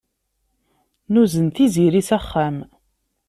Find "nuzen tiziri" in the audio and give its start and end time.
1.13-2.01